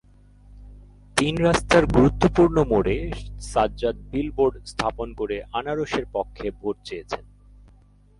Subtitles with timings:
[1.17, 2.97] তিন রাস্তার গুরুত্বপূর্ণ মোড়ে
[3.41, 7.23] সাজ্জাদ বিলবোর্ড স্থাপন করে আনারসের পক্ষে ভোট চেয়েছেন।